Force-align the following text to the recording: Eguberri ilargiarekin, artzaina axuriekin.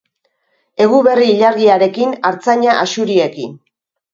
Eguberri 0.85 1.27
ilargiarekin, 1.33 2.15
artzaina 2.31 2.79
axuriekin. 2.87 3.57